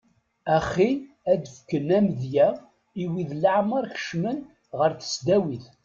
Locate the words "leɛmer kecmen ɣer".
3.43-4.91